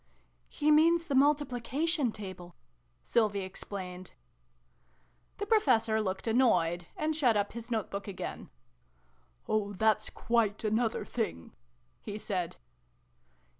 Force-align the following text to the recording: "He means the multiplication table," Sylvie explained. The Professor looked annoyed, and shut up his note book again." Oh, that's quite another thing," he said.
"He 0.49 0.71
means 0.71 1.03
the 1.03 1.13
multiplication 1.13 2.11
table," 2.11 2.55
Sylvie 3.03 3.41
explained. 3.43 4.13
The 5.37 5.45
Professor 5.45 6.01
looked 6.01 6.25
annoyed, 6.25 6.87
and 6.97 7.15
shut 7.15 7.37
up 7.37 7.53
his 7.53 7.69
note 7.69 7.91
book 7.91 8.07
again." 8.07 8.49
Oh, 9.47 9.73
that's 9.73 10.09
quite 10.09 10.63
another 10.63 11.05
thing," 11.05 11.53
he 12.01 12.17
said. 12.17 12.55